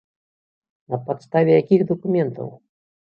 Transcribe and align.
На 0.93 0.99
падставе 1.09 1.51
якіх 1.61 1.85
дакументаў? 1.93 2.47